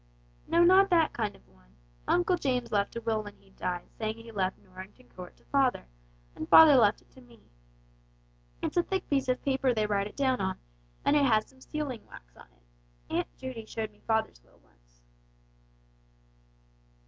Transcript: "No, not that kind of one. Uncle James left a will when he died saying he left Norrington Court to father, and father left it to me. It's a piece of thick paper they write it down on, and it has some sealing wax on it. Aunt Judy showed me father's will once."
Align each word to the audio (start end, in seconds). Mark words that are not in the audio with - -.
"No, 0.47 0.63
not 0.63 0.89
that 0.89 1.13
kind 1.13 1.35
of 1.35 1.47
one. 1.47 1.75
Uncle 2.07 2.35
James 2.35 2.71
left 2.71 2.95
a 2.95 3.01
will 3.01 3.21
when 3.21 3.35
he 3.35 3.51
died 3.51 3.85
saying 3.99 4.17
he 4.17 4.31
left 4.31 4.57
Norrington 4.57 5.09
Court 5.09 5.37
to 5.37 5.43
father, 5.45 5.85
and 6.35 6.49
father 6.49 6.75
left 6.75 7.03
it 7.03 7.11
to 7.11 7.21
me. 7.21 7.39
It's 8.63 8.77
a 8.77 8.81
piece 8.81 9.27
of 9.27 9.37
thick 9.41 9.45
paper 9.45 9.75
they 9.75 9.85
write 9.85 10.07
it 10.07 10.17
down 10.17 10.41
on, 10.41 10.57
and 11.05 11.15
it 11.15 11.25
has 11.25 11.45
some 11.47 11.61
sealing 11.61 12.03
wax 12.07 12.35
on 12.35 12.47
it. 12.47 13.13
Aunt 13.13 13.27
Judy 13.37 13.67
showed 13.67 13.91
me 13.91 14.01
father's 14.07 14.41
will 14.41 14.57
once." 14.63 15.03